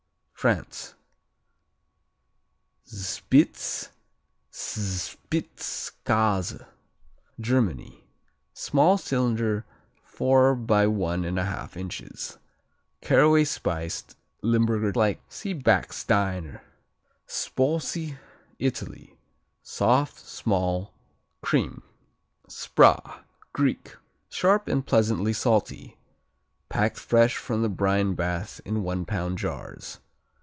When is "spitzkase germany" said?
4.51-8.03